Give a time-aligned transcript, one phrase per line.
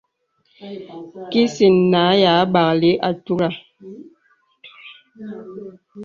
[1.31, 3.49] Kìsin nǎ yâ bāklì àturə.